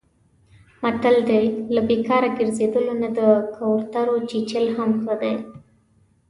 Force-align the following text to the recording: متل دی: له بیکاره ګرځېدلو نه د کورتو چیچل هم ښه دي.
متل 0.81 1.15
دی: 1.29 1.45
له 1.73 1.81
بیکاره 1.89 2.29
ګرځېدلو 2.39 2.93
نه 3.01 3.09
د 3.17 3.19
کورتو 3.55 4.05
چیچل 4.29 4.65
هم 4.77 4.89
ښه 5.03 5.13
دي. 5.21 5.35